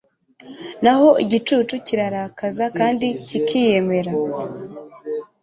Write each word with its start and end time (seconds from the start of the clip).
naho 0.83 1.07
igicucu 1.23 1.73
kirirakaza 1.85 2.65
kandi 2.77 3.07
kikiyemera 3.27 4.11